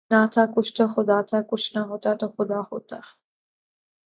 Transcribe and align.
نہ 0.11 0.19
تھا 0.33 0.43
کچھ 0.55 0.71
تو 0.73 0.83
خدا 0.95 1.17
تھا، 1.21 1.37
کچھ 1.49 1.67
نہ 1.75 1.81
ہوتا 1.89 2.13
تو 2.13 2.27
خدا 2.37 2.59
ہوتا 2.71 2.97